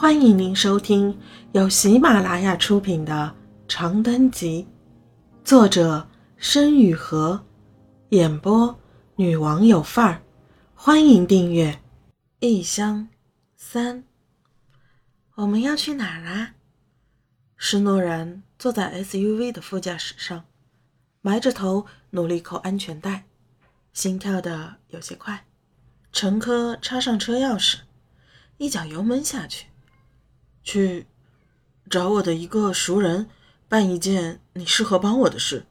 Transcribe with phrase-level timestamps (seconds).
[0.00, 1.20] 欢迎您收听
[1.52, 3.36] 由喜马拉雅出品的
[3.70, 4.66] 《长灯集》，
[5.46, 7.44] 作者申雨禾，
[8.08, 8.80] 演播
[9.16, 10.22] 女王有范儿。
[10.74, 11.72] 欢迎订阅
[12.38, 13.10] 《异乡
[13.58, 13.98] 三》。
[15.34, 16.54] 我们要去哪儿啊？
[17.58, 20.46] 施诺然坐在 SUV 的副驾驶上，
[21.20, 23.26] 埋着头努力扣安全带，
[23.92, 25.44] 心跳的有些快。
[26.10, 27.80] 陈科插上车钥匙，
[28.56, 29.66] 一脚油门下去。
[30.62, 31.06] 去
[31.88, 33.28] 找我的一个熟人，
[33.68, 35.66] 办一件你适合帮我的事。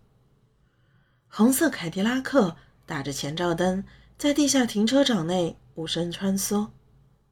[1.27, 3.83] 红色凯迪拉克打着前照灯，
[4.17, 6.69] 在地下停车场内无声穿梭。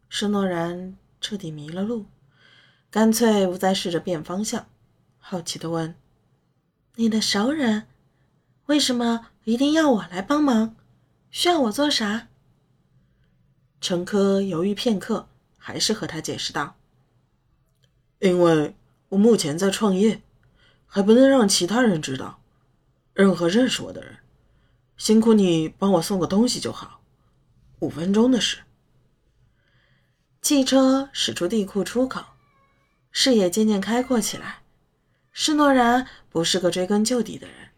[0.09, 2.05] 施诺然彻底迷了路，
[2.89, 4.67] 干脆不再试着变方向，
[5.17, 5.95] 好奇的问
[6.95, 7.88] ：“你的熟人，
[8.67, 10.75] 为什么一定要我来帮忙？
[11.30, 12.30] 需要我做啥？”
[13.81, 15.27] 陈科犹豫片刻，
[15.58, 16.77] 还是和他解释道。
[18.20, 18.76] 因为
[19.09, 20.21] 我目前在创业，
[20.88, 22.39] 还不能让其他人知道。
[23.14, 24.17] 任何认识我的人，
[24.97, 27.02] 辛苦你帮我送个东西就好，
[27.80, 28.59] 五分钟的事。
[30.41, 32.22] 汽车驶出地库出口，
[33.11, 34.61] 视野渐渐开阔起来。
[35.31, 37.69] 施诺然不是个追根究底的人，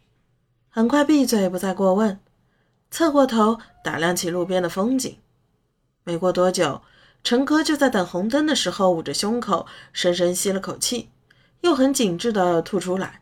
[0.69, 2.19] 很快闭嘴，不再过问，
[2.89, 5.17] 侧过头打量起路边的风景。
[6.03, 6.81] 没过多久。
[7.29, 11.11] 陈科就在等红灯的时候，捂着胸口，深深吸了口气，
[11.61, 13.21] 又很紧致地吐出来，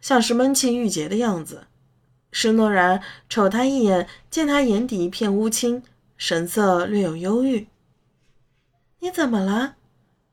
[0.00, 1.66] 像是闷气郁结的样子。
[2.32, 5.82] 施诺然瞅他一眼，见他眼底一片乌青，
[6.16, 7.68] 神色略有忧郁。
[9.00, 9.76] “你怎么了？”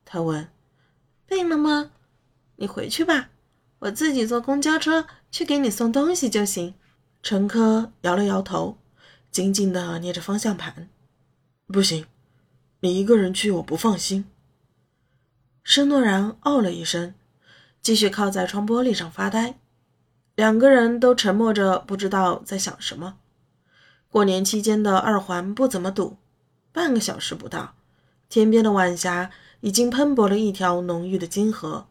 [0.06, 0.48] 他问。
[1.28, 1.92] “病了吗？
[2.56, 3.32] 你回去吧，
[3.80, 6.76] 我自己坐公交车去给你送东西就行。”
[7.22, 8.78] 陈科摇了摇头，
[9.30, 10.88] 紧紧地捏着方向盘。
[11.68, 12.06] “不行。”
[12.84, 14.26] 你一个人去，我不放心。
[15.64, 17.14] 申诺然哦了一声，
[17.80, 19.60] 继续靠在窗玻璃上发呆。
[20.36, 23.18] 两个人都沉默着，不知道在想什么。
[24.10, 26.18] 过年期间的二环不怎么堵，
[26.72, 27.76] 半个小时不到，
[28.28, 29.30] 天边的晚霞
[29.60, 31.86] 已经喷薄了一条浓郁的金河。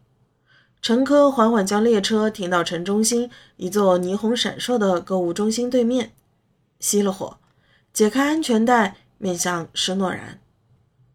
[0.83, 6.13] 陈科缓缓将列车停到城中心一座霓虹闪烁的购物中心对面，
[6.81, 7.39] 熄了火，
[7.93, 10.41] 解开安全带，面向施诺然。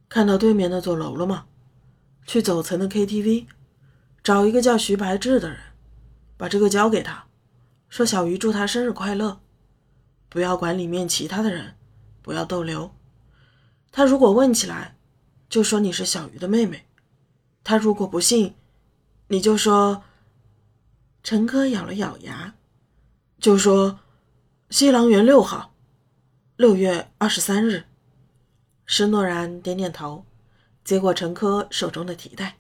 [0.08, 1.46] 看到对面那座楼了吗？
[2.26, 3.48] 去走层的 KTV，
[4.24, 5.58] 找一个叫徐白志的人，
[6.38, 7.26] 把这个交给他，
[7.90, 9.40] 说小鱼祝他生日快乐。
[10.30, 11.76] 不要管里面其他的人，
[12.22, 12.92] 不要逗留。
[13.92, 14.98] 他如果问起来，
[15.50, 16.86] 就说你是小鱼的妹妹。
[17.64, 18.56] 他如果不信，
[19.28, 20.04] 你就说。
[21.24, 22.54] 陈科咬了咬牙，
[23.40, 24.00] 就说
[24.70, 25.74] 西郎园六号，
[26.56, 27.86] 六月二十三日。
[28.86, 30.26] 施诺然点点头，
[30.84, 32.58] 接过陈科手中的提袋，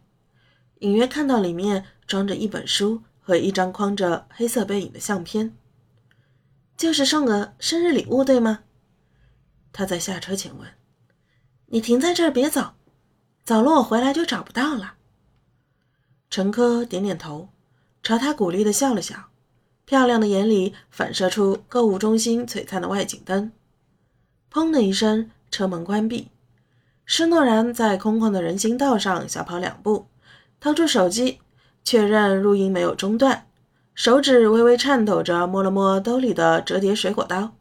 [0.79, 5.55] 隐约看到里面装着一本书和一张框着黑色背影的相片，
[6.75, 8.63] 就是送个生日礼物，对吗？
[9.71, 10.67] 他在下车前问
[11.67, 12.73] ：“你停在这儿别走，
[13.43, 14.95] 走了我回来就找不到了。”
[16.31, 17.49] 陈科点点头，
[18.01, 19.29] 朝他鼓励的笑了笑，
[19.85, 23.51] 漂亮的眼里反射出购物中心璀璨的外景灯。
[24.51, 25.29] 砰的一声。
[25.55, 26.27] 车门关闭，
[27.05, 30.07] 施诺然在空旷的人行道上小跑两步，
[30.59, 31.39] 掏出手机
[31.81, 33.47] 确认录音没有中断，
[33.93, 37.55] 手指微微颤抖着摸了摸兜里的折叠水果刀。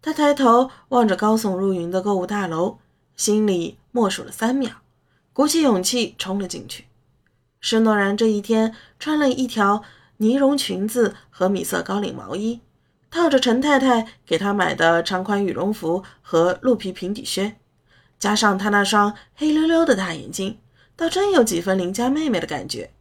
[0.00, 2.78] 他抬头望着高耸入云的购物大楼，
[3.16, 4.70] 心里默数了三秒，
[5.32, 6.84] 鼓起勇气冲了进去。
[7.58, 9.82] 施诺然这一天穿了一条
[10.18, 12.60] 呢绒裙子和米色高领毛衣。
[13.10, 17.56] 套着陈太太给他买的长款羽绒服和鹿皮平底靴，
[18.18, 20.58] 加上他那双黑溜溜的大眼睛，
[20.94, 22.92] 倒真有几分邻家妹妹的感觉，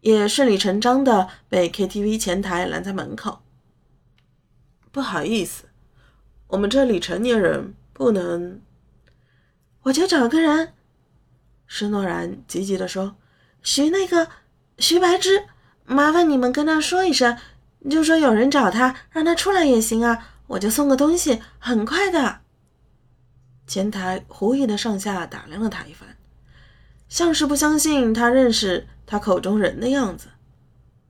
[0.00, 3.40] 也顺理成章的被 KTV 前台拦在门口。
[4.92, 5.64] 不好意思，
[6.48, 8.60] 我们这里成年人不能。
[9.84, 10.74] 我就找个人，
[11.66, 13.16] 施诺然急急地说
[13.62, 14.28] ：“徐那个
[14.78, 15.46] 徐白芝，
[15.86, 17.36] 麻烦你们跟他说一声。”
[17.80, 22.40] 你就说有人找他，让他出来也行啊，我就送个东西，很快的。
[23.66, 26.16] 前台狐疑的上下打量了他一番，
[27.08, 30.28] 像是不相信他认识他口中人的样子。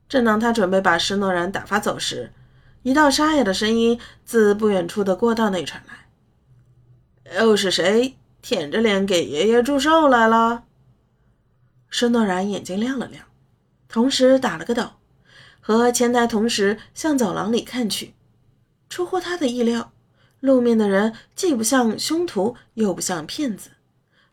[0.07, 2.31] 正当他准备把施诺然打发走时，
[2.83, 6.07] 一道沙哑的声音自不远处的过道内传来
[7.41, 10.63] ：“又是谁舔着脸给爷爷祝寿来了？”
[11.89, 13.25] 施诺然眼睛亮了亮，
[13.89, 14.91] 同时打了个抖。
[15.61, 18.13] 和前台同时向走廊里看去，
[18.89, 19.93] 出乎他的意料，
[20.39, 23.69] 露面的人既不像凶徒，又不像骗子，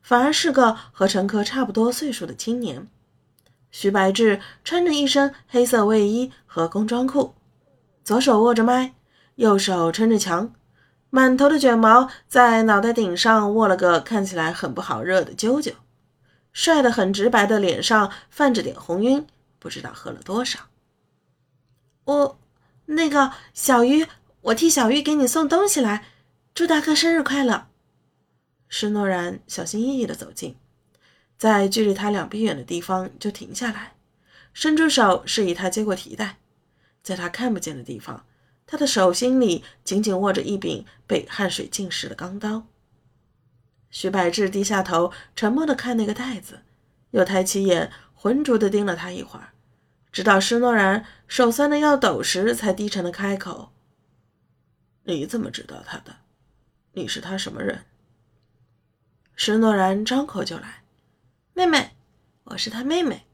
[0.03, 2.89] 反而是个和陈科差不多岁数的青年。
[3.71, 7.35] 徐白志穿着一身黑色卫衣和工装裤，
[8.03, 8.95] 左手握着麦，
[9.35, 10.55] 右手撑着墙，
[11.11, 15.73] 满头的卷毛在脑袋顶上握了个看起来很不好惹的揪揪，
[16.55, 19.27] 帅得很直白的脸上泛着点红晕，
[19.59, 20.59] 不知道喝了多少。
[22.09, 22.39] 我，
[22.87, 24.07] 那个小鱼，
[24.41, 26.07] 我替小鱼给你送东西来，
[26.55, 27.67] 祝大哥生日快乐。
[28.67, 30.57] 施诺然小心翼翼地走近。
[31.37, 33.93] 在距离他两臂远的地方就停下来，
[34.55, 36.39] 伸出手示意他接过提袋。
[37.03, 38.25] 在他看不见的地方，
[38.67, 42.67] 他的手心里紧紧握着一柄被汗水浸湿的钢刀。
[43.91, 46.63] 徐百志低下头，沉默地看那个袋子，
[47.11, 49.53] 又抬起眼，浑浊地盯了他一会儿，
[50.11, 53.73] 直到施诺然手酸的要抖时，才低沉的开口
[55.05, 56.17] ：“你怎么知道他的？
[56.93, 57.85] 你是他什么人？”
[59.37, 60.83] 施诺然张口就来。
[61.53, 61.97] 妹妹，
[62.45, 63.27] 我是他妹妹。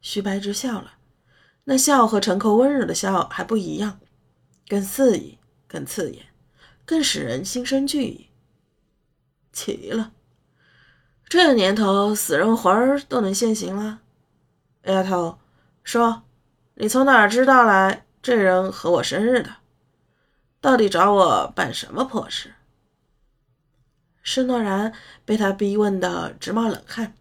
[0.00, 0.94] 徐白芝笑了，
[1.64, 4.00] 那笑和陈寇温柔的笑还不一样，
[4.68, 6.26] 更肆意，更刺眼，
[6.84, 8.28] 更使人心生惧意。
[9.52, 10.12] 奇了，
[11.28, 14.00] 这年头死人魂儿都能现形了。
[14.84, 15.38] 丫头，
[15.82, 16.22] 说，
[16.74, 19.56] 你从哪儿知道来这人和我生日的？
[20.60, 22.54] 到底找我办什么破事？
[24.22, 24.92] 施诺然
[25.24, 27.14] 被他逼问的直冒冷汗，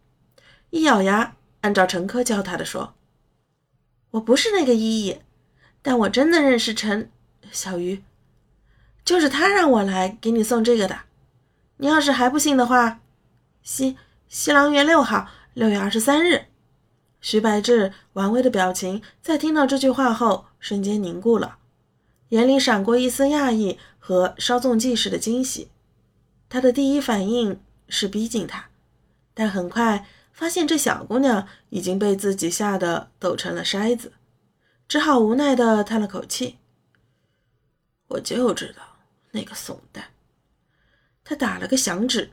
[0.69, 2.93] 一咬牙，按照陈科教他的说
[4.11, 5.19] ：“我不是那个依依，
[5.81, 7.09] 但我真的认识陈
[7.51, 8.03] 小鱼，
[9.03, 10.99] 就是他让我来给你送这个的。
[11.77, 12.99] 你要是还不信的话，
[13.63, 13.97] 西
[14.27, 16.45] 西郎月六号，六月二十三日。”
[17.21, 21.59] 徐白志玩味的表情在听到这句话后瞬间凝固了，
[22.29, 25.69] 眼里闪过一丝讶异和稍纵即逝的惊喜。
[26.49, 28.69] 他的第一反应是逼近她，
[29.33, 34.13] 但很快发现这小姑娘已经被自己吓得抖成了筛子，
[34.87, 36.57] 只好无奈地叹了口气。
[38.07, 38.81] 我就知道
[39.31, 40.05] 那个怂蛋。
[41.23, 42.31] 他打了个响指，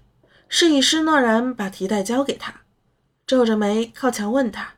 [0.48, 2.62] 示意施诺然把提袋交给他，
[3.26, 4.74] 皱着眉靠墙问他：“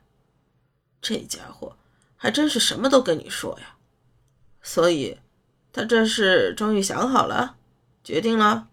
[1.01, 1.75] 这家伙
[2.15, 3.75] 还真是什么都跟你说呀？
[4.61, 5.17] 所以，
[5.73, 7.55] 他这是终于想好了，
[8.03, 8.67] 决定了？”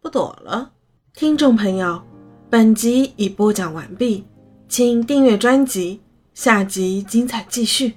[0.00, 0.72] 不躲了，
[1.14, 2.04] 听众朋友，
[2.50, 4.26] 本集已播讲完毕，
[4.68, 6.02] 请订阅专辑，
[6.34, 7.94] 下集精彩继续。